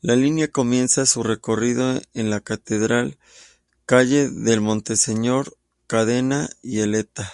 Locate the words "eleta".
6.82-7.28